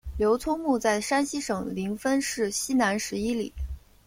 [0.17, 3.53] 刘聪墓在山西省临汾市西南十一里。